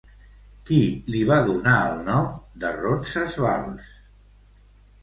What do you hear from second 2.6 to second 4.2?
de Ronsasvals?